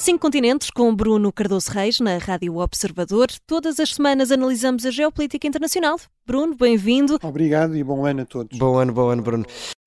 [0.00, 3.26] Cinco continentes com Bruno Cardoso Reis na Rádio Observador.
[3.46, 6.00] Todas as semanas analisamos a geopolítica internacional.
[6.26, 7.18] Bruno, bem-vindo.
[7.22, 8.58] Obrigado e bom ano a todos.
[8.58, 9.44] Bom ano, bom ano, Bruno.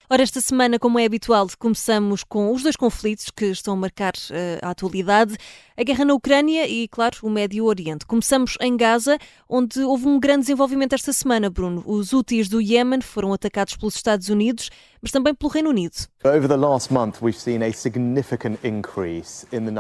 [0.08, 4.14] Ora, esta semana, como é habitual, começamos com os dois conflitos que estão a marcar
[4.14, 5.36] uh, a atualidade:
[5.78, 8.05] a guerra na Ucrânia e, claro, o Médio Oriente.
[8.05, 9.18] Começamos em Gaza,
[9.50, 11.84] onde houve um grande desenvolvimento esta semana, Bruno.
[11.86, 14.70] Os Houthis do Iémen foram atacados pelos Estados Unidos,
[15.02, 15.96] mas também pelo Reino Unido.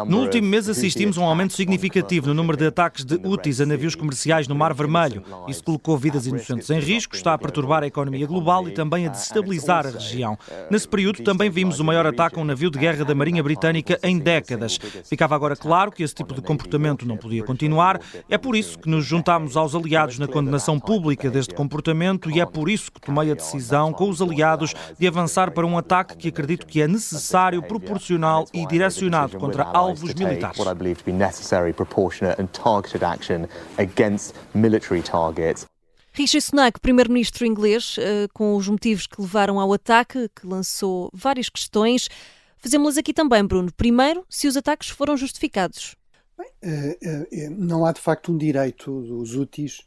[0.07, 3.65] No último mês assistimos a um aumento significativo no número de ataques de Houthis a
[3.65, 5.23] navios comerciais no Mar Vermelho.
[5.47, 9.09] Isso colocou vidas inocentes em risco, está a perturbar a economia global e também a
[9.09, 10.37] desestabilizar a região.
[10.69, 13.97] Nesse período também vimos o maior ataque a um navio de guerra da Marinha Britânica
[14.03, 14.77] em décadas.
[15.05, 17.99] Ficava agora claro que esse tipo de comportamento não podia continuar.
[18.29, 22.45] É por isso que nos juntámos aos aliados na condenação pública deste comportamento e é
[22.45, 26.27] por isso que tomei a decisão com os aliados de avançar para um ataque que
[26.29, 30.57] acredito que é necessário, proporcional e direcionado contra alvos militares.
[36.15, 41.49] Rishi Sunak, primeiro-ministro inglês, eh, com os motivos que levaram ao ataque, que lançou várias
[41.49, 42.07] questões.
[42.63, 43.71] Fazemos-las aqui também, Bruno.
[43.75, 45.95] Primeiro, se os ataques foram justificados.
[46.37, 49.85] Bem, eh, eh, não há de facto um direito dos úteis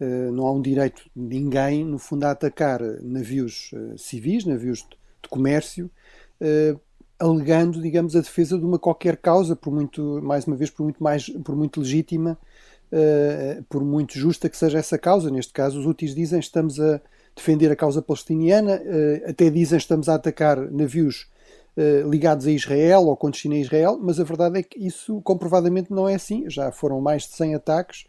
[0.00, 4.80] eh, não há um direito de ninguém, no fundo, a atacar navios eh, civis, navios
[5.22, 5.90] de comércio,
[6.40, 6.76] eh,
[7.18, 11.02] alegando, digamos, a defesa de uma qualquer causa, por muito, mais uma vez, por muito,
[11.02, 12.38] mais, por muito legítima,
[13.68, 15.30] por muito justa que seja essa causa.
[15.30, 17.00] Neste caso, os úteis dizem estamos a
[17.34, 18.80] defender a causa palestiniana,
[19.26, 21.26] até dizem estamos a atacar navios
[22.08, 25.92] ligados a Israel ou com destino a Israel, mas a verdade é que isso comprovadamente
[25.92, 26.48] não é assim.
[26.48, 28.04] Já foram mais de 100 ataques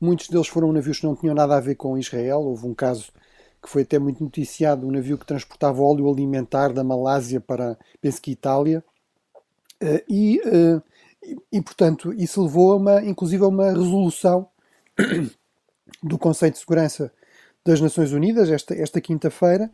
[0.00, 2.40] Muitos deles foram navios que não tinham nada a ver com Israel.
[2.40, 3.12] Houve um caso
[3.62, 8.20] que foi até muito noticiado, um navio que transportava óleo alimentar da Malásia para, penso
[8.22, 8.82] que Itália.
[9.82, 10.40] Uh, e,
[11.22, 14.48] e, e, portanto, isso levou a uma, inclusive a uma resolução
[16.02, 17.12] do Conselho de Segurança
[17.64, 19.70] das Nações Unidas, esta, esta quinta-feira,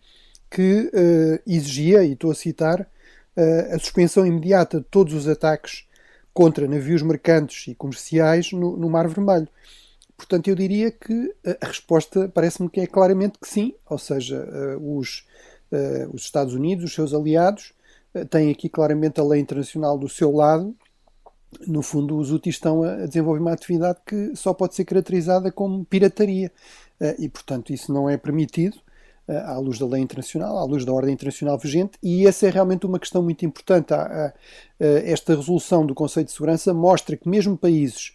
[0.51, 2.89] que uh, exigia, e estou a citar,
[3.73, 5.87] a suspensão imediata de todos os ataques
[6.33, 9.49] contra navios mercantes e comerciais no, no Mar Vermelho.
[10.17, 14.77] Portanto, eu diria que a resposta parece-me que é claramente que sim, ou seja, eh,
[14.81, 15.27] os,
[15.71, 17.75] eh, os Estados Unidos, os seus aliados,
[18.15, 20.75] eh, têm aqui claramente a lei internacional do seu lado.
[21.67, 25.85] No fundo, os úteis estão a desenvolver uma atividade que só pode ser caracterizada como
[25.85, 26.51] pirataria
[27.19, 28.79] e, portanto, isso não é permitido
[29.29, 32.87] à luz da lei internacional, à luz da ordem internacional vigente, e essa é realmente
[32.87, 33.93] uma questão muito importante.
[34.79, 38.15] Esta resolução do Conselho de Segurança mostra que mesmo países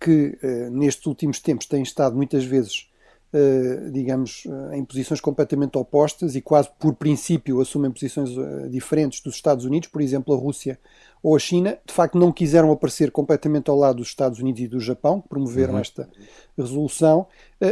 [0.00, 2.88] que uh, nestes últimos tempos têm estado muitas vezes,
[3.34, 8.30] uh, digamos, em posições completamente opostas e quase por princípio assumem posições
[8.70, 10.78] diferentes dos Estados Unidos, por exemplo, a Rússia
[11.22, 14.68] ou a China, de facto não quiseram aparecer completamente ao lado dos Estados Unidos e
[14.68, 15.80] do Japão, que promoveram uhum.
[15.80, 16.08] esta
[16.56, 17.26] resolução,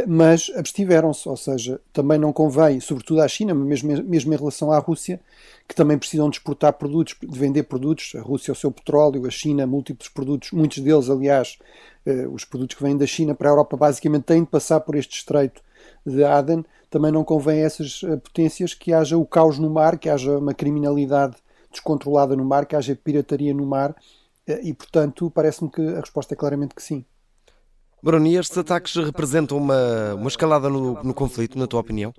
[0.07, 4.71] mas abstiveram-se, ou seja, também não convém, sobretudo à China, mas mesmo, mesmo em relação
[4.71, 5.19] à Rússia,
[5.67, 9.29] que também precisam de exportar produtos, de vender produtos, a Rússia o seu petróleo, a
[9.29, 11.57] China múltiplos produtos, muitos deles, aliás,
[12.05, 14.95] eh, os produtos que vêm da China para a Europa basicamente têm de passar por
[14.95, 15.61] este estreito
[16.05, 16.65] de Aden.
[16.89, 20.37] Também não convém a essas eh, potências que haja o caos no mar, que haja
[20.37, 21.35] uma criminalidade
[21.71, 23.95] descontrolada no mar, que haja pirataria no mar
[24.47, 27.05] eh, e, portanto, parece-me que a resposta é claramente que sim.
[28.01, 32.13] Bruno, e estes ataques representam uma, uma escalada no, no conflito, na tua opinião?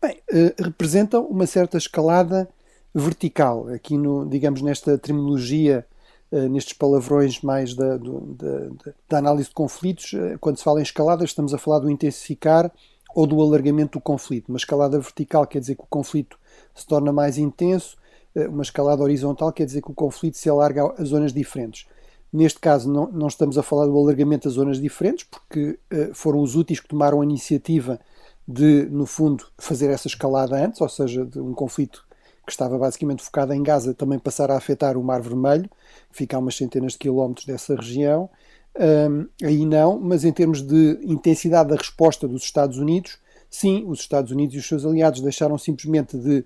[0.00, 0.20] Bem,
[0.58, 2.48] representam uma certa escalada
[2.94, 5.86] vertical, aqui no, digamos, nesta terminologia
[6.30, 10.82] eh, nestes palavrões mais da, do, da, da, análise de conflitos, quando se fala em
[10.82, 12.70] escalada, estamos a falar do intensificar
[13.14, 14.48] ou do alargamento do conflito.
[14.48, 16.38] Uma escalada vertical quer dizer que o conflito
[16.74, 17.96] se torna mais intenso,
[18.34, 21.86] uma escalada horizontal quer dizer que o conflito se alarga a zonas diferentes.
[22.32, 25.78] Neste caso, não, não estamos a falar do alargamento a zonas diferentes, porque
[26.14, 28.00] foram os úteis que tomaram a iniciativa
[28.46, 32.04] de, no fundo, fazer essa escalada antes, ou seja, de um conflito
[32.44, 35.68] que estava basicamente focada em Gaza, também passar a afetar o Mar Vermelho,
[36.10, 38.28] fica a umas centenas de quilómetros dessa região.
[38.76, 43.18] Um, aí não, mas em termos de intensidade da resposta dos Estados Unidos,
[43.48, 46.44] sim, os Estados Unidos e os seus aliados deixaram simplesmente de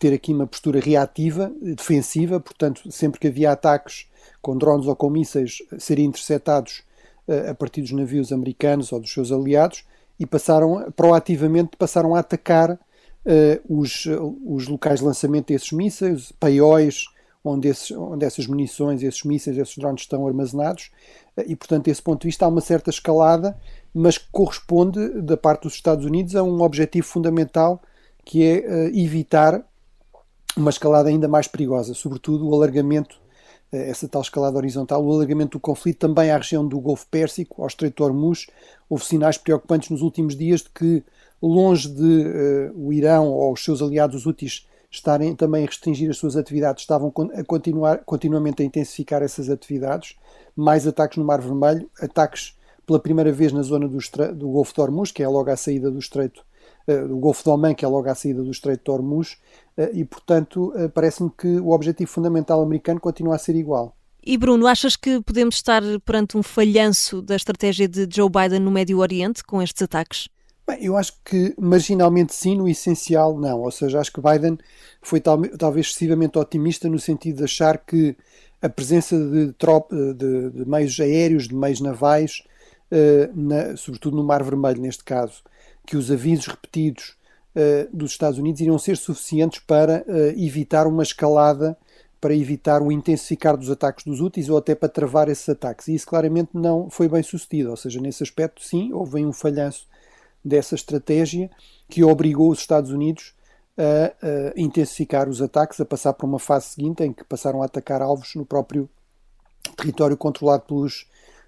[0.00, 4.06] ter aqui uma postura reativa, defensiva, portanto, sempre que havia ataques
[4.40, 6.82] com drones ou com mísseis, seriam interceptados
[7.28, 9.84] uh, a partir dos navios americanos ou dos seus aliados
[10.18, 12.78] e passaram proativamente passaram a atacar uh,
[13.68, 14.06] os,
[14.46, 17.04] os locais de lançamento desses mísseis, paióis,
[17.44, 20.90] onde, esses, onde essas munições, esses mísseis, esses drones estão armazenados,
[21.36, 23.54] uh, e portanto, desse ponto de vista, há uma certa escalada,
[23.92, 27.82] mas que corresponde, da parte dos Estados Unidos, a um objetivo fundamental
[28.24, 29.62] que é uh, evitar
[30.56, 33.20] uma escalada ainda mais perigosa, sobretudo o alargamento
[33.72, 37.68] essa tal escalada horizontal, o alargamento do conflito também à região do Golfo Pérsico, ao
[37.68, 38.46] Estreito de Hormuz.
[38.88, 41.04] Houve sinais preocupantes nos últimos dias de que,
[41.40, 46.10] longe de uh, o Irão ou os seus aliados os úteis estarem também a restringir
[46.10, 50.16] as suas atividades, estavam a continuar continuamente a intensificar essas atividades.
[50.56, 53.98] Mais ataques no Mar Vermelho, ataques pela primeira vez na zona do,
[54.34, 56.44] do Golfo de Hormuz, que é logo à saída do Estreito
[56.88, 59.38] uh, do Golfo de Oman, que é logo à saída do Estreito de Hormuz,
[59.76, 63.96] uh, e portanto parece-me que o objetivo fundamental americano continua a ser igual.
[64.22, 68.70] E Bruno, achas que podemos estar perante um falhanço da estratégia de Joe Biden no
[68.70, 70.28] Médio Oriente com estes ataques?
[70.68, 73.60] Bem, eu acho que marginalmente sim, no essencial não.
[73.60, 74.58] Ou seja, acho que Biden
[75.00, 78.14] foi tal, talvez excessivamente otimista no sentido de achar que
[78.60, 82.42] a presença de, de, de meios aéreos, de meios navais,
[83.34, 85.42] na, sobretudo no Mar Vermelho neste caso,
[85.86, 87.16] que os avisos repetidos
[87.54, 91.76] uh, dos Estados Unidos iriam ser suficientes para uh, evitar uma escalada
[92.20, 95.88] para evitar o intensificar dos ataques dos úteis ou até para travar esses ataques.
[95.88, 97.70] E isso claramente não foi bem sucedido.
[97.70, 99.86] Ou seja, nesse aspecto, sim, houve um falhanço
[100.44, 101.50] dessa estratégia
[101.88, 103.34] que obrigou os Estados Unidos
[103.76, 107.64] a, a, intensificar os ataques, a passar para uma fase seguinte em que passaram a
[107.64, 108.88] atacar alvos no próprio
[109.76, 111.06] território controlado pelos,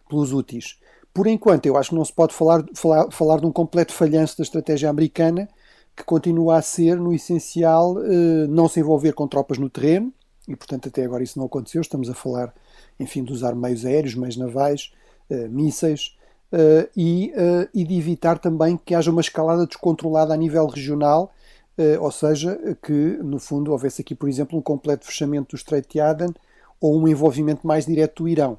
[0.08, 0.78] pelos úteis.
[1.14, 4.38] Por enquanto, eu acho que não se pode falar, falar, falar de um completo falhanço
[4.38, 5.48] da estratégia americana,
[5.94, 10.12] que continua a ser, no essencial, eh, não se envolver com tropas no terreno,
[10.48, 11.80] e portanto até agora isso não aconteceu.
[11.80, 12.52] Estamos a falar,
[12.98, 14.92] enfim, de usar meios aéreos, meios navais,
[15.30, 16.16] uh, mísseis
[16.52, 21.32] uh, e, uh, e, de evitar também que haja uma escalada descontrolada a nível regional,
[22.00, 26.00] ou seja, que no fundo houvesse aqui, por exemplo, um completo fechamento do Estreito de
[26.00, 26.28] Aden
[26.78, 28.58] ou um envolvimento mais direto do Irão.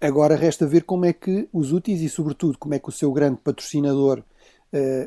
[0.00, 3.12] Agora resta ver como é que os úteis e, sobretudo, como é que o seu
[3.12, 4.22] grande patrocinador,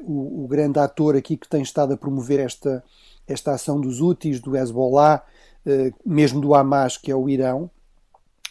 [0.05, 2.83] o, o grande ator aqui que tem estado a promover esta,
[3.27, 5.23] esta ação dos úteis, do Hezbollah,
[5.65, 7.69] eh, mesmo do Hamas, que é o Irão,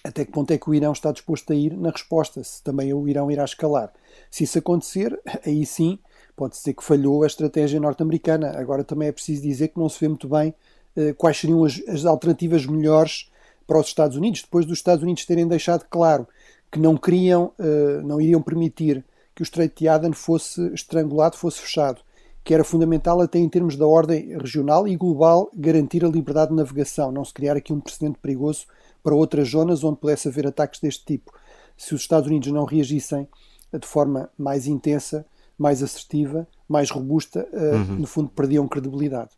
[0.03, 2.93] até que ponto é que o Irão está disposto a ir na resposta, se também
[2.93, 3.93] o Irão irá escalar.
[4.31, 5.99] Se isso acontecer, aí sim
[6.37, 8.59] pode ser que falhou a estratégia norte-americana.
[8.59, 10.53] Agora também é preciso dizer que não se vê muito bem
[10.97, 13.31] uh, quais seriam as, as, alternativas melhores
[13.67, 16.27] para os Estados Unidos, depois dos Estados Unidos terem deixado claro
[16.71, 21.61] que não queriam, uh, não iriam permitir que o Estreito de Aden fosse estrangulado, fosse
[21.61, 22.01] fechado
[22.45, 26.57] que era fundamental até em termos da ordem regional e global garantir a liberdade de
[26.57, 28.67] navegação, não se criar aqui um precedente perigoso
[29.03, 31.33] para outras zonas onde pudesse haver ataques deste tipo.
[31.75, 33.27] Se os Estados Unidos não reagissem
[33.73, 35.25] de forma mais intensa,
[35.59, 37.97] mais assertiva, mais robusta, eh, uhum.
[37.97, 39.31] no fundo perdiam credibilidade.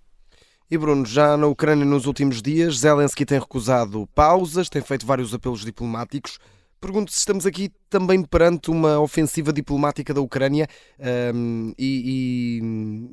[0.69, 5.33] E Bruno, já na Ucrânia nos últimos dias, Zelensky tem recusado pausas, tem feito vários
[5.33, 6.41] apelos diplomáticos.
[6.81, 10.69] Pergunto se estamos aqui também perante uma ofensiva diplomática da Ucrânia
[11.35, 12.61] um, e,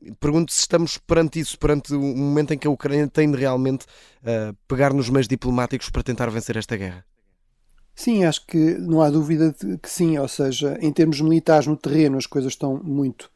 [0.08, 3.38] e, pergunto se estamos perante isso, perante um momento em que a Ucrânia tem de
[3.38, 7.06] realmente uh, pegar nos meios diplomáticos para tentar vencer esta guerra.
[7.96, 11.78] Sim, acho que não há dúvida de que sim, ou seja, em termos militares no
[11.78, 13.32] terreno as coisas estão muito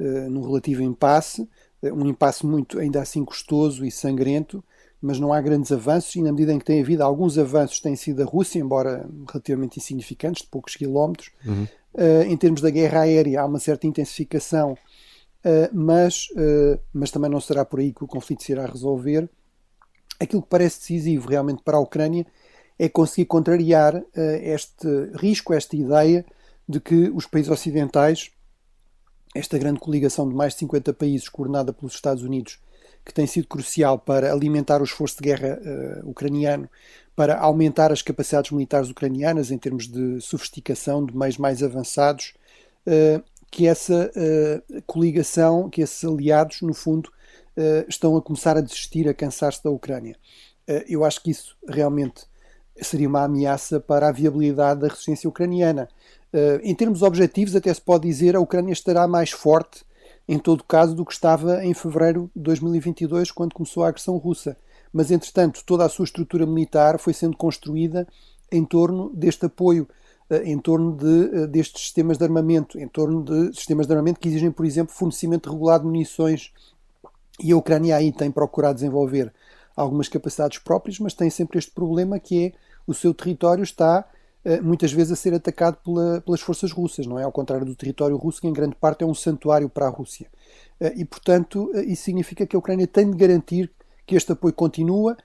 [0.00, 1.48] uh, num relativo impasse,
[1.82, 4.62] um impasse muito ainda assim custoso e sangrento,
[5.00, 7.96] mas não há grandes avanços e na medida em que tem havido alguns avanços têm
[7.96, 11.30] sido da Rússia, embora relativamente insignificantes, de poucos quilómetros.
[11.44, 11.66] Uhum.
[11.92, 17.30] Uh, em termos da guerra aérea há uma certa intensificação, uh, mas, uh, mas também
[17.30, 19.28] não será por aí que o conflito se irá resolver.
[20.20, 22.26] Aquilo que parece decisivo realmente para a Ucrânia
[22.78, 26.24] é conseguir contrariar este risco, esta ideia
[26.68, 28.30] de que os países ocidentais,
[29.34, 32.58] esta grande coligação de mais de 50 países coordenada pelos Estados Unidos,
[33.04, 36.68] que tem sido crucial para alimentar o esforço de guerra uh, ucraniano,
[37.14, 42.34] para aumentar as capacidades militares ucranianas em termos de sofisticação, de meios mais avançados,
[42.86, 47.10] uh, que essa uh, coligação, que esses aliados, no fundo,
[47.88, 50.16] estão a começar a desistir, a cansar-se da Ucrânia.
[50.88, 52.22] eu acho que isso realmente
[52.80, 55.88] seria uma ameaça para a viabilidade da resistência ucraniana.
[56.62, 59.84] Em termos objetivos, até se pode dizer a Ucrânia estará mais forte
[60.30, 64.56] em todo caso, do que estava em fevereiro de 2022, quando começou a agressão russa.
[64.92, 68.06] Mas, entretanto, toda a sua estrutura militar foi sendo construída
[68.52, 69.88] em torno deste apoio,
[70.30, 74.20] eh, em torno de, eh, destes sistemas de armamento, em torno de sistemas de armamento
[74.20, 76.52] que exigem, por exemplo, fornecimento regulado de munições.
[77.42, 79.34] E a Ucrânia aí tem procurado desenvolver
[79.74, 82.52] algumas capacidades próprias, mas tem sempre este problema que é
[82.86, 84.19] o seu território está eh,
[84.62, 87.24] muitas vezes a ser atacado pela, pelas forças russas, não é?
[87.24, 90.26] Ao contrário do território russo, que em grande parte é um santuário para a Rússia.
[90.80, 93.70] Eh, e, portanto, eh, isso significa que a Ucrânia tem de garantir
[94.06, 95.16] que este apoio continua.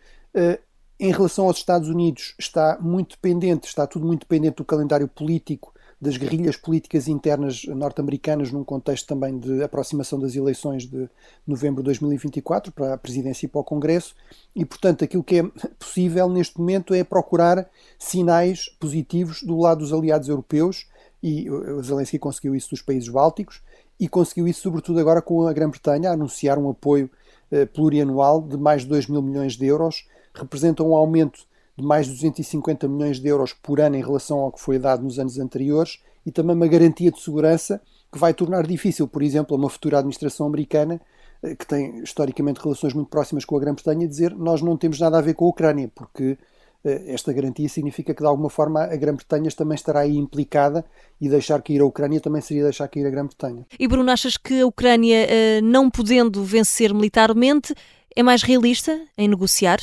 [1.00, 5.74] Em relação aos Estados Unidos, está muito dependente, está tudo muito dependente do calendário político
[6.00, 11.10] das guerrilhas políticas internas norte-americanas num contexto também de aproximação das eleições de
[11.48, 14.16] novembro de 2024 para a presidência e para o Congresso.
[14.56, 15.44] E, portanto, aquilo que é
[15.80, 20.88] possível neste momento é procurar sinais positivos do lado dos aliados europeus.
[21.24, 23.62] E o Zelensky conseguiu isso dos países bálticos
[24.00, 27.10] e conseguiu isso sobretudo agora com a Grã-Bretanha a anunciar um apoio
[27.50, 32.08] eh, plurianual de mais de 2 mil milhões de euros, representa um aumento de mais
[32.08, 35.38] de 250 milhões de euros por ano em relação ao que foi dado nos anos
[35.38, 39.70] anteriores e também uma garantia de segurança que vai tornar difícil, por exemplo, a uma
[39.70, 41.01] futura administração americana
[41.44, 45.17] eh, que tem historicamente relações muito próximas com a Grã-Bretanha dizer nós não temos nada
[45.17, 46.38] a ver com a Ucrânia, porque
[46.86, 50.86] eh, esta garantia significa que de alguma forma a Grã-Bretanha também estará aí implicada
[51.20, 53.65] e deixar cair a Ucrânia também seria deixar cair a Grã-Bretanha.
[53.77, 57.74] E Bruno, achas que a Ucrânia, eh, não podendo vencer militarmente,
[58.15, 59.79] é mais realista em negociar?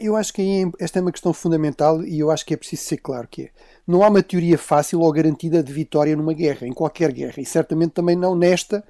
[0.00, 2.98] Eu acho que esta é uma questão fundamental e eu acho que é preciso ser
[2.98, 3.50] claro que é.
[3.86, 7.44] Não há uma teoria fácil ou garantida de vitória numa guerra, em qualquer guerra, e
[7.44, 8.84] certamente também não nesta,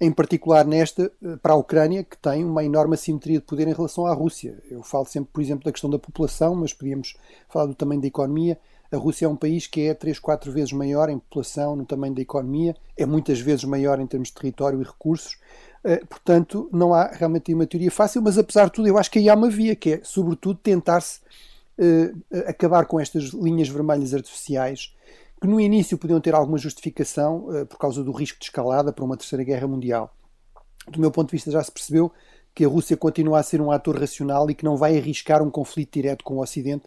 [0.00, 3.72] em particular nesta, eh, para a Ucrânia, que tem uma enorme assimetria de poder em
[3.72, 4.56] relação à Rússia.
[4.70, 7.16] Eu falo sempre, por exemplo, da questão da população, mas podíamos
[7.48, 8.58] falar do tamanho da economia.
[8.92, 12.14] A Rússia é um país que é 3, 4 vezes maior em população, no tamanho
[12.14, 15.38] da economia, é muitas vezes maior em termos de território e recursos,
[16.08, 19.28] portanto, não há realmente uma teoria fácil, mas apesar de tudo, eu acho que aí
[19.28, 21.20] há uma via, que é, sobretudo, tentar-se
[21.78, 24.94] uh, acabar com estas linhas vermelhas artificiais,
[25.40, 29.04] que no início podiam ter alguma justificação uh, por causa do risco de escalada para
[29.04, 30.12] uma terceira guerra mundial.
[30.88, 32.12] Do meu ponto de vista, já se percebeu
[32.54, 35.50] que a Rússia continua a ser um ator racional e que não vai arriscar um
[35.50, 36.84] conflito direto com o Ocidente,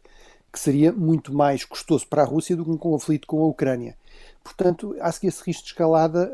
[0.51, 3.95] que seria muito mais custoso para a Rússia do que um conflito com a Ucrânia.
[4.43, 6.33] Portanto, acho que esse risco de escalada,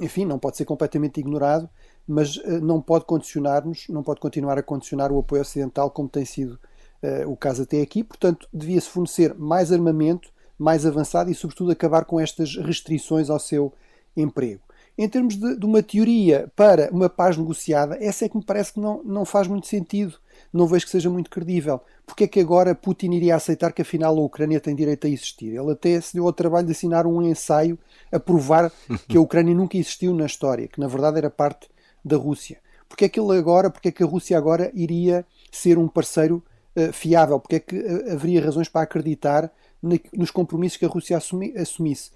[0.00, 1.70] enfim, não pode ser completamente ignorado
[2.06, 6.24] mas uh, não pode condicionar-nos, não pode continuar a condicionar o apoio ocidental como tem
[6.24, 6.58] sido
[7.02, 8.02] uh, o caso até aqui.
[8.02, 13.72] Portanto, devia-se fornecer mais armamento, mais avançado e, sobretudo, acabar com estas restrições ao seu
[14.16, 14.62] emprego.
[14.96, 18.74] Em termos de, de, uma teoria para uma paz negociada, essa é que me parece
[18.74, 20.18] que não, não faz muito sentido.
[20.52, 21.80] Não vejo que seja muito credível.
[22.04, 25.54] Porque é que agora Putin iria aceitar que afinal a Ucrânia tem direito a existir?
[25.54, 27.78] Ele até se deu ao trabalho de assinar um ensaio
[28.10, 28.70] a provar
[29.08, 31.68] que a Ucrânia nunca existiu na história, que na verdade era parte
[32.04, 32.58] da Rússia.
[32.92, 36.44] Porque é que ele agora, porque é que a Rússia agora iria ser um parceiro
[36.76, 37.40] uh, fiável?
[37.40, 39.50] Porque é que uh, haveria razões para acreditar
[39.82, 42.10] na, nos compromissos que a Rússia assumi, assumisse?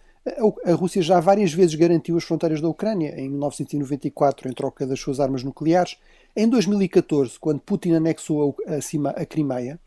[0.67, 5.01] A, Rússia já várias vezes garantiu as fronteiras da Ucrânia, em 1994, em troca das
[5.01, 5.97] suas armas nucleares.
[6.37, 9.81] Em 2014, quando Putin anexou a, a, Crimeia,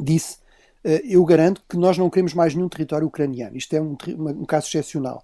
[0.00, 0.38] disse:
[0.84, 3.56] uh, Eu garanto que nós não queremos mais nenhum território ucraniano.
[3.56, 5.22] Isto é um, um caso excepcional.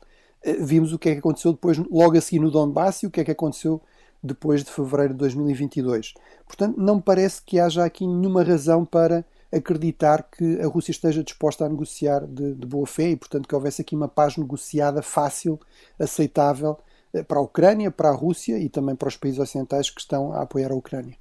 [0.60, 3.20] Vimos o que é que aconteceu depois, logo a seguir no Donbass, e o que
[3.20, 3.80] é que aconteceu
[4.24, 6.14] depois de fevereiro de 2022.
[6.46, 11.64] Portanto, não parece que haja aqui nenhuma razão para acreditar que a Rússia esteja disposta
[11.64, 15.60] a negociar de, de boa fé e, portanto, que houvesse aqui uma paz negociada fácil,
[15.98, 16.78] aceitável
[17.12, 20.32] eh, para a Ucrânia, para a Rússia e também para os países ocidentais que estão
[20.32, 21.16] a apoiar a Ucrânia.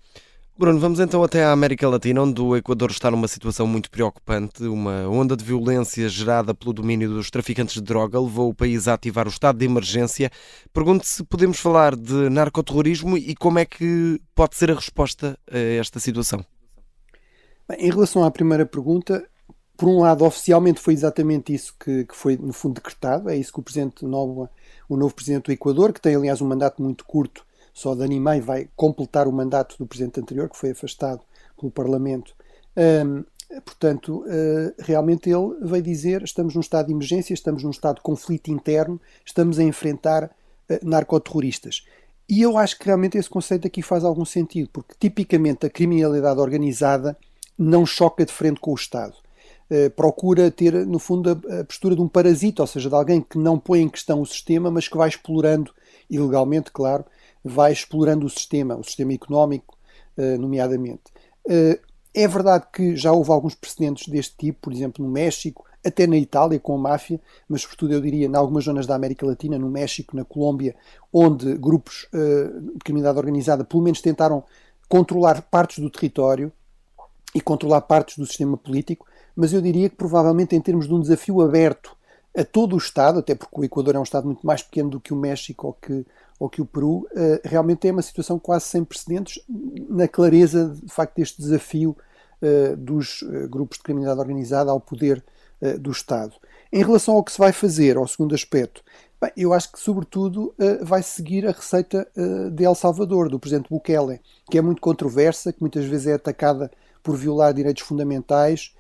[0.56, 4.64] Bruno, vamos então até à América Latina, onde o Equador está numa situação muito preocupante.
[4.66, 8.94] Uma onda de violência gerada pelo domínio dos traficantes de droga levou o país a
[8.94, 10.30] ativar o estado de emergência.
[10.72, 15.58] Pergunto se podemos falar de narcoterrorismo e como é que pode ser a resposta a
[15.58, 16.46] esta situação.
[17.68, 19.28] Bem, em relação à primeira pergunta,
[19.76, 23.28] por um lado, oficialmente foi exatamente isso que, que foi, no fundo, decretado.
[23.28, 24.48] É isso que o presidente novo,
[24.88, 28.70] o novo presidente do Equador, que tem, aliás, um mandato muito curto, só meio vai
[28.75, 31.22] completar o mandato do presidente anterior, que foi afastado
[31.60, 32.36] pelo Parlamento.
[32.77, 33.24] Um,
[33.62, 38.01] portanto, uh, realmente ele veio dizer: estamos num estado de emergência, estamos num estado de
[38.01, 41.86] conflito interno, estamos a enfrentar uh, narcoterroristas.
[42.30, 46.39] E eu acho que realmente esse conceito aqui faz algum sentido, porque tipicamente a criminalidade
[46.39, 47.18] organizada
[47.58, 49.15] não choca de frente com o Estado.
[49.70, 53.38] Uh, procura ter, no fundo, a, postura de um parasita, ou seja, de alguém que
[53.38, 55.74] não põe em questão o sistema, mas que vai explorando,
[56.10, 57.06] ilegalmente, claro,
[57.44, 59.78] vai explorando o sistema, o sistema económico,
[60.18, 61.04] eh, nomeadamente.
[61.50, 61.80] Eh,
[62.14, 66.16] é verdade que já houve alguns precedentes deste tipo, por exemplo, no México, até na
[66.16, 67.20] Itália com a máfia,
[67.50, 70.76] mas sobretudo eu diria em algumas zonas da América Latina, no México, na Colômbia,
[71.12, 74.44] onde grupos eh, de criminalidade organizada pelo menos tentaram
[74.88, 76.52] controlar partes do território
[77.36, 81.02] e controlar partes do sistema político, mas eu diria que provavelmente em termos de um
[81.02, 81.98] desafio aberto
[82.38, 85.00] a todo o Estado, até porque o Equador é um Estado muito mais pequeno do
[85.00, 86.06] que o México ou que,
[86.44, 89.42] ou que o Peru, uh, realmente é uma situação quase sem precedentes
[89.88, 91.96] na clareza, de facto, deste desafio
[92.42, 95.24] uh, dos uh, grupos de criminalidade organizada ao poder
[95.80, 96.34] do Estado.
[96.74, 98.84] Em relação ao que se vai fazer, ao segundo aspecto,
[99.22, 102.06] bem, eu acho que, sobretudo, vai seguir a receita
[102.52, 104.20] de El Salvador, do presidente Bukele,
[104.52, 106.70] que é muito controversa, que muitas vezes é atacada
[107.02, 108.76] por violar direitos fundamentais,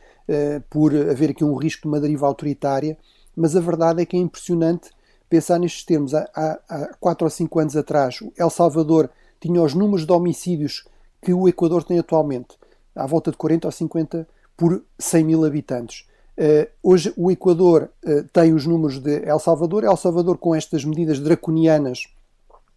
[0.69, 2.97] por haver aqui um risco de uma deriva autoritária,
[3.33, 4.89] mas a verdade é que é impressionante
[5.33, 6.13] pensar nestes termos.
[6.13, 9.09] Há, há, há 4 ou 5 anos atrás, El Salvador
[9.41, 10.85] tinha os números de homicídios
[11.19, 12.55] que o Equador tem atualmente,
[12.95, 16.05] à volta de 40 ou 50 por 100 mil habitantes.
[16.37, 19.83] Uh, hoje o Equador uh, tem os números de El Salvador.
[19.83, 22.07] El Salvador, com estas medidas draconianas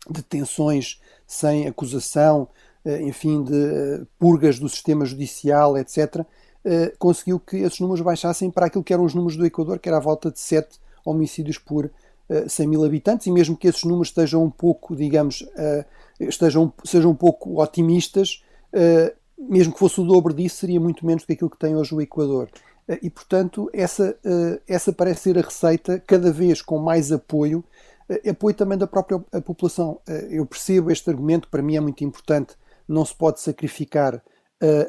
[0.09, 2.49] de detenções sem acusação,
[2.87, 6.25] uh, enfim, de purgas do sistema judicial, etc.,
[6.99, 9.99] conseguiu que esses números baixassem para aquilo que eram os números do Equador, que era
[9.99, 11.89] à volta de 7 homicídios por
[12.49, 15.47] 100 mil habitantes, e mesmo que esses números estejam um pouco, digamos,
[16.19, 18.43] estejam, sejam um pouco otimistas,
[19.39, 21.95] mesmo que fosse o dobro disso, seria muito menos do que aquilo que tem hoje
[21.95, 22.49] o Equador.
[22.89, 27.65] Eh, e, portanto, essa, eh, essa parece ser a receita, cada vez com mais apoio,
[28.09, 30.01] eh, apoio também da própria população.
[30.31, 32.55] Eu percebo este argumento, para mim é muito importante,
[32.89, 34.23] não se pode sacrificar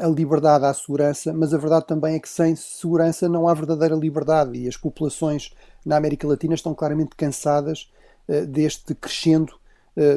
[0.01, 3.95] a liberdade à segurança, mas a verdade também é que sem segurança não há verdadeira
[3.95, 5.51] liberdade e as populações
[5.85, 7.91] na América Latina estão claramente cansadas
[8.47, 9.53] deste crescendo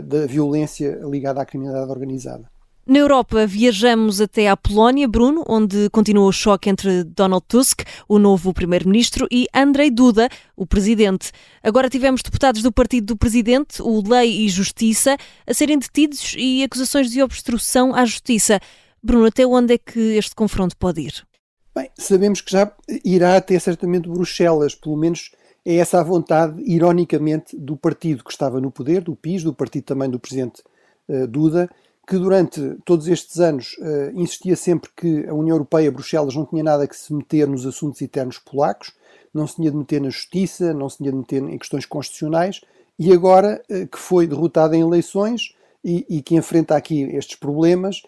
[0.04, 2.50] da violência ligada à criminalidade organizada.
[2.86, 8.18] Na Europa, viajamos até à Polónia, Bruno, onde continua o choque entre Donald Tusk, o
[8.18, 11.30] novo primeiro-ministro, e Andrei Duda, o presidente.
[11.62, 15.16] Agora tivemos deputados do partido do presidente, o Lei e Justiça,
[15.46, 18.58] a serem detidos e acusações de obstrução à justiça.
[19.02, 21.26] Bruno, até onde é que este confronto pode ir?
[21.74, 22.70] Bem, sabemos que já
[23.04, 25.30] irá até certamente Bruxelas, pelo menos
[25.64, 29.84] é essa a vontade, ironicamente, do partido que estava no poder, do PIS, do partido
[29.84, 30.62] também do presidente
[31.08, 31.70] uh, Duda,
[32.06, 36.64] que durante todos estes anos uh, insistia sempre que a União Europeia, Bruxelas, não tinha
[36.64, 38.92] nada que se meter nos assuntos internos polacos,
[39.32, 42.62] não se tinha de meter na justiça, não se tinha de meter em questões constitucionais,
[42.98, 45.54] e agora uh, que foi derrotada em eleições
[45.84, 48.02] e, e, que enfrenta aqui estes problemas,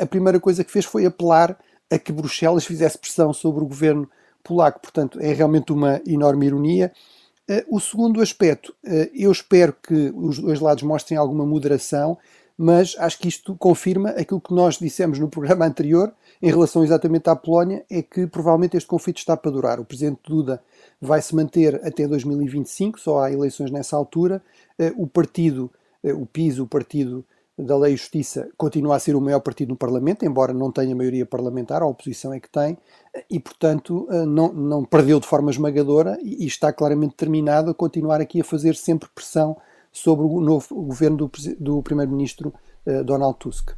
[0.00, 1.58] a primeira coisa que fez foi apelar
[1.90, 4.08] a que Bruxelas fizesse pressão sobre o governo
[4.42, 4.80] polaco.
[4.80, 6.92] Portanto, é realmente uma enorme ironia.
[7.68, 8.74] o segundo aspecto,
[9.14, 12.18] eu espero que os dois lados mostrem alguma moderação
[12.60, 17.30] mas acho que isto confirma aquilo que nós dissemos no programa anterior em relação exatamente
[17.30, 19.78] à Polónia, é que provavelmente este conflito está para durar.
[19.78, 20.60] O presidente Duda
[21.00, 24.42] vai se manter até 2025, só há eleições nessa altura.
[24.96, 25.70] O partido,
[26.02, 27.24] o PIS, o partido
[27.58, 30.94] da Lei e Justiça, continua a ser o maior partido no Parlamento, embora não tenha
[30.94, 32.78] maioria parlamentar, a oposição é que tem,
[33.28, 38.20] e portanto eh, não, não perdeu de forma esmagadora e está claramente determinado a continuar
[38.20, 39.56] aqui a fazer sempre pressão
[39.92, 42.54] sobre o novo governo do, do primeiro-ministro
[42.86, 43.70] uh, Donald Tusk.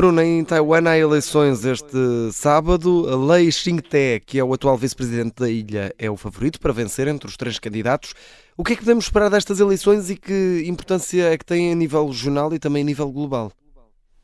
[0.00, 3.02] Bruno, em Taiwan há eleições este sábado.
[3.26, 7.28] Lei Xing-Te, que é o atual vice-presidente da ilha, é o favorito para vencer entre
[7.28, 8.14] os três candidatos.
[8.56, 11.74] O que é que podemos esperar destas eleições e que importância é que têm a
[11.74, 13.52] nível regional e também a nível global?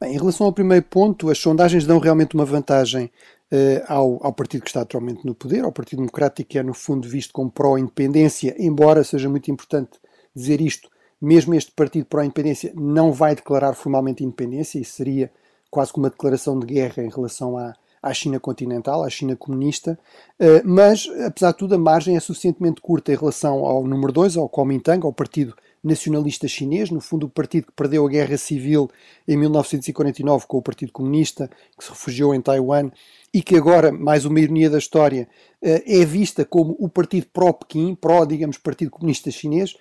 [0.01, 3.11] Bem, em relação ao primeiro ponto, as sondagens dão realmente uma vantagem
[3.53, 6.73] uh, ao, ao, partido que está atualmente no poder, ao Partido Democrático, que é no
[6.73, 9.99] fundo visto como pró-independência, embora seja muito importante
[10.35, 10.89] dizer isto,
[11.21, 15.31] mesmo este partido pró-independência não vai declarar formalmente independência, isso seria
[15.71, 19.99] quase como uma declaração de guerra em relação à, à China continental, à China comunista,
[20.41, 24.37] uh, mas, apesar de tudo, a margem é suficientemente curta em relação ao número 2,
[24.37, 28.91] ao Kuomintang, ao Partido Nacionalista Chinês, no fundo o partido que perdeu a guerra civil
[29.27, 31.49] em 1949 com o Partido Comunista,
[31.79, 32.91] que se refugiou em Taiwan
[33.33, 35.29] e que agora, mais uma ironia da história,
[35.63, 39.75] uh, é vista como o partido pró-Pequim, pró, digamos, Partido Comunista Chinês,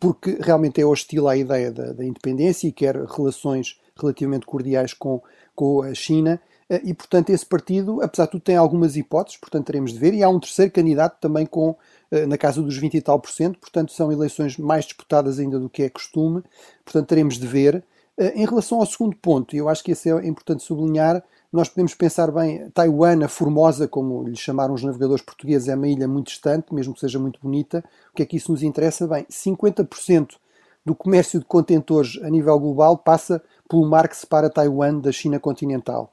[0.00, 5.22] porque realmente é hostil à ideia da, da, independência e quer relações relativamente cordiais com,
[5.54, 6.40] com a China.
[6.68, 10.14] Eh, e, portanto, esse partido, apesar de tudo, tem algumas hipóteses, portanto, teremos de ver.
[10.14, 11.76] E há um terceiro candidato também com,
[12.10, 15.58] eh, na casa dos 20 e tal por cento, portanto, são eleições mais disputadas ainda
[15.58, 16.42] do que é costume,
[16.84, 17.84] portanto, teremos de ver.
[18.16, 21.68] Eh, em relação ao segundo ponto, e eu acho que esse é importante sublinhar, nós
[21.68, 26.06] podemos pensar bem, Taiwan, a Formosa, como lhe chamaram os navegadores portugueses, é uma ilha
[26.06, 27.82] muito distante, mesmo que seja muito bonita.
[28.12, 29.06] O que é que isso nos interessa?
[29.06, 30.36] Bem, 50%
[30.84, 36.10] do comércio de contentores a nível global passa pelo que separa Taiwan da China continental.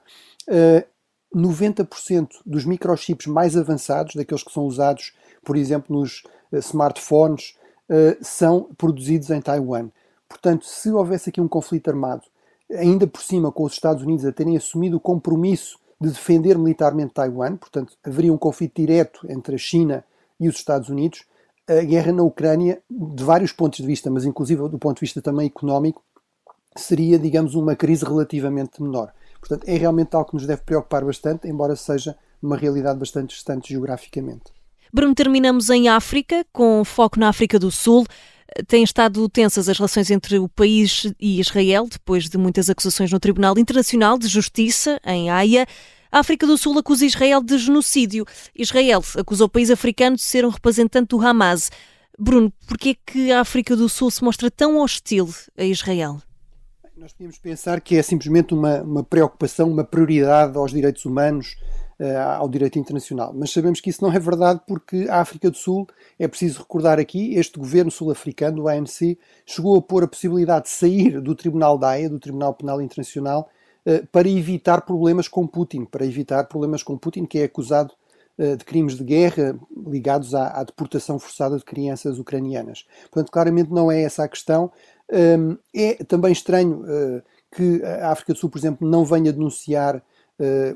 [0.47, 0.85] Uh,
[1.35, 5.13] 90% dos microchips mais avançados, daqueles que são usados,
[5.43, 7.55] por exemplo, nos uh, smartphones,
[7.89, 9.89] uh, são produzidos em Taiwan.
[10.27, 12.23] Portanto, se houvesse aqui um conflito armado
[12.71, 17.13] ainda por cima com os Estados Unidos a terem assumido o compromisso de defender militarmente
[17.13, 20.03] Taiwan, portanto haveria um conflito direto entre a China
[20.39, 21.23] e os Estados Unidos,
[21.67, 25.21] a guerra na Ucrânia, de vários pontos de vista, mas inclusive do ponto de vista
[25.21, 26.03] também económico,
[26.77, 29.13] seria, digamos, uma crise relativamente menor.
[29.39, 33.69] Portanto, é realmente algo que nos deve preocupar bastante, embora seja uma realidade bastante distante
[33.69, 34.43] geograficamente.
[34.91, 38.05] Bruno, terminamos em África, com foco na África do Sul.
[38.67, 43.19] Têm estado tensas as relações entre o país e Israel, depois de muitas acusações no
[43.19, 45.67] Tribunal Internacional de Justiça, em Haia.
[46.11, 48.25] A África do Sul acusa Israel de genocídio.
[48.55, 51.69] Israel acusa o país africano de ser um representante do Hamas.
[52.17, 56.21] Bruno, por que é que a África do Sul se mostra tão hostil a Israel?
[56.97, 61.57] Nós podemos pensar que é simplesmente uma, uma preocupação, uma prioridade aos direitos humanos,
[61.99, 63.33] uh, ao direito internacional.
[63.35, 65.85] Mas sabemos que isso não é verdade porque a África do Sul,
[66.17, 70.71] é preciso recordar aqui, este governo sul-africano, o ANC, chegou a pôr a possibilidade de
[70.71, 73.49] sair do Tribunal da Haia, do Tribunal Penal Internacional,
[73.85, 77.93] uh, para evitar problemas com Putin, para evitar problemas com Putin, que é acusado
[78.37, 82.85] uh, de crimes de guerra ligados à, à, deportação forçada de crianças ucranianas.
[83.11, 84.71] Portanto, claramente não é essa a questão.
[85.11, 86.83] Um, é também estranho
[87.55, 90.03] que a África do Sul, por exemplo, não venha denunciar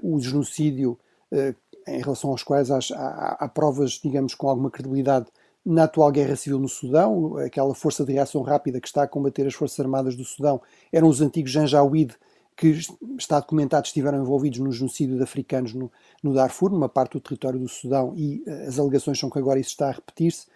[0.01, 0.97] o genocídio
[1.31, 1.53] eh,
[1.87, 5.27] em relação aos quais há, há, há, provas, digamos, com alguma credibilidade
[5.65, 9.45] na atual guerra civil no Sudão, aquela força de reação rápida que está a combater
[9.47, 10.61] as Forças Armadas do Sudão,
[10.91, 12.15] eram os antigos Janjaweed,
[12.55, 12.77] que
[13.17, 17.59] está documentado estiveram envolvidos no genocídio de africanos no, no Darfur, numa parte do território
[17.59, 20.47] do Sudão, e as alegações são que agora isso está a repetir-se.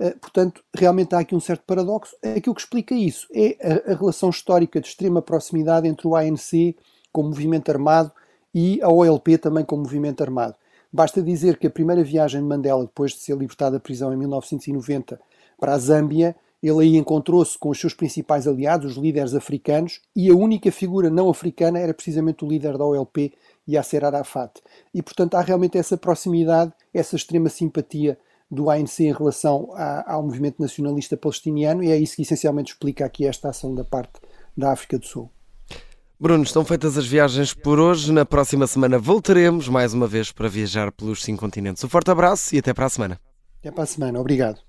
[0.00, 2.16] Uh, portanto, realmente há aqui um certo paradoxo.
[2.22, 6.74] Aquilo que explica isso é a, a relação histórica de extrema proximidade entre o ANC
[7.12, 8.10] como movimento armado
[8.54, 10.54] e a OLP também como movimento armado.
[10.92, 14.16] Basta dizer que a primeira viagem de Mandela, depois de ser libertado da prisão em
[14.16, 15.20] 1990
[15.58, 20.30] para a Zâmbia, ele aí encontrou-se com os seus principais aliados, os líderes africanos, e
[20.30, 23.32] a única figura não africana era precisamente o líder da OLP,
[23.68, 24.60] Yasser Arafat.
[24.92, 28.18] E, portanto, há realmente essa proximidade, essa extrema simpatia
[28.50, 29.70] do ANC em relação
[30.06, 34.14] ao movimento nacionalista palestiniano, e é isso que essencialmente explica aqui esta ação da parte
[34.56, 35.30] da África do Sul.
[36.18, 38.12] Bruno, estão feitas as viagens por hoje.
[38.12, 41.82] Na próxima semana voltaremos mais uma vez para viajar pelos cinco continentes.
[41.82, 43.18] Um forte abraço e até para a semana.
[43.58, 44.20] Até para a semana.
[44.20, 44.60] Obrigado.